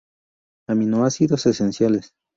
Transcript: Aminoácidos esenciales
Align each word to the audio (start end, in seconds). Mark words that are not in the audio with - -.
Aminoácidos 0.67 1.45
esenciales 1.45 2.15